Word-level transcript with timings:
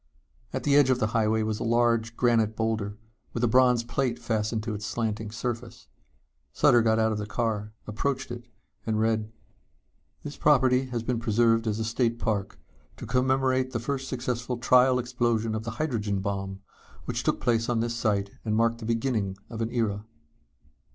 At 0.51 0.63
the 0.63 0.75
edge 0.75 0.89
of 0.89 0.97
the 0.97 1.05
highway 1.13 1.43
was 1.43 1.59
a 1.59 1.63
large 1.63 2.17
granite 2.17 2.55
boulder 2.55 2.97
with 3.33 3.43
a 3.43 3.47
bronze 3.47 3.83
plate 3.83 4.17
fastened 4.17 4.63
to 4.63 4.73
its 4.73 4.83
slanting 4.83 5.29
surface. 5.29 5.89
Sutter 6.53 6.81
got 6.81 6.97
out 6.97 7.11
of 7.11 7.19
the 7.19 7.27
car, 7.27 7.71
approached 7.85 8.31
it 8.31 8.47
and 8.83 8.99
read: 8.99 9.31
_This 10.25 10.39
property 10.39 10.85
has 10.85 11.03
been 11.03 11.19
preserved 11.19 11.67
as 11.67 11.77
a 11.77 11.85
State 11.85 12.17
Park 12.17 12.57
to 12.97 13.05
commemorate 13.05 13.73
the 13.73 13.79
first 13.79 14.07
successful 14.07 14.57
trial 14.57 14.97
explosion 14.97 15.53
of 15.53 15.65
the 15.65 15.71
Hydrogen 15.77 16.19
Bomb 16.19 16.61
which 17.05 17.21
took 17.21 17.39
place 17.39 17.69
on 17.69 17.79
this 17.79 17.93
site 17.93 18.31
and 18.43 18.55
marked 18.55 18.79
the 18.79 18.85
beginning 18.85 19.37
of 19.51 19.61
an 19.61 19.69
era. 19.69 20.03